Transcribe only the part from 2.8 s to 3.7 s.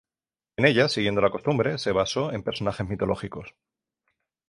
mitológicos.